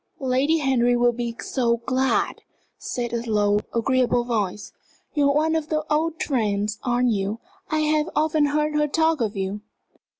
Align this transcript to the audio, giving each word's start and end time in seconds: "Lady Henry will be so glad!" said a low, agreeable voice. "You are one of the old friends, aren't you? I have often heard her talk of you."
"Lady 0.23 0.57
Henry 0.57 0.95
will 0.97 1.11
be 1.11 1.35
so 1.39 1.77
glad!" 1.85 2.41
said 2.79 3.13
a 3.13 3.21
low, 3.29 3.59
agreeable 3.71 4.23
voice. 4.23 4.73
"You 5.13 5.29
are 5.29 5.35
one 5.35 5.55
of 5.55 5.69
the 5.69 5.85
old 5.93 6.23
friends, 6.23 6.79
aren't 6.81 7.11
you? 7.11 7.37
I 7.69 7.81
have 7.81 8.09
often 8.15 8.45
heard 8.47 8.73
her 8.73 8.87
talk 8.87 9.21
of 9.21 9.35
you." 9.37 9.61